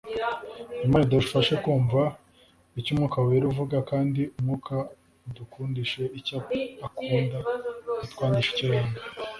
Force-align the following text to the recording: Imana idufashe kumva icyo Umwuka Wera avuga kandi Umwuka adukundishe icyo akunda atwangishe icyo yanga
Imana 0.85 1.03
idufashe 1.05 1.53
kumva 1.63 2.01
icyo 2.79 2.89
Umwuka 2.93 3.17
Wera 3.25 3.45
avuga 3.51 3.77
kandi 3.91 4.21
Umwuka 4.39 4.75
adukundishe 5.29 6.03
icyo 6.19 6.37
akunda 6.87 7.37
atwangishe 8.05 8.51
icyo 8.55 8.67
yanga 8.75 8.99